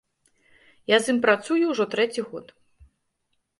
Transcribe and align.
Я 0.91 0.97
з 1.03 1.15
ім 1.17 1.19
працую 1.27 1.59
ўжо 1.73 1.83
трэці 1.93 2.21
год. 2.33 2.47